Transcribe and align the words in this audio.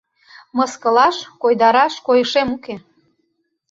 Мыскылаш, 0.57 1.17
койдараш 1.41 1.93
койышем 2.07 2.47
уке. 2.55 2.75